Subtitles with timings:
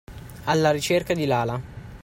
[0.45, 1.61] Alla ricerca di Lala.